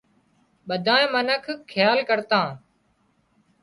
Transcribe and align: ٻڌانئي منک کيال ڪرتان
ٻڌانئي 0.67 1.05
منک 1.13 1.45
کيال 1.71 1.97
ڪرتان 2.09 2.47